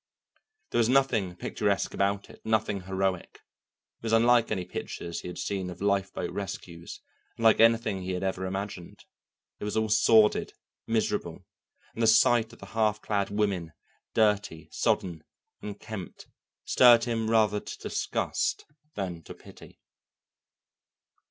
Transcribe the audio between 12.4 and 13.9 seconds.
of the half clad women,